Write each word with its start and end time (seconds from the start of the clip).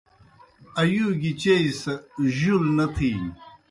ایُوگیْ 0.81 1.31
چیئی 1.41 1.69
سہ 1.81 1.93
جُول 2.37 2.63
نہ 2.77 2.85
تِھینیْ۔ 2.93 3.29